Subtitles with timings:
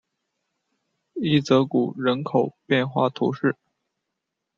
[1.13, 3.55] 伊泽谷人口变化图示